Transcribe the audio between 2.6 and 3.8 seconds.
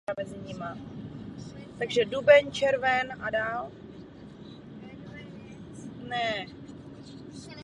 minerálů.